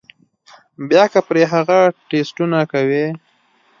بيا 0.89 1.03
کۀ 1.11 1.19
پرې 1.27 1.43
هغه 1.53 1.79
ټسټونه 2.07 2.59
کوي 2.71 3.05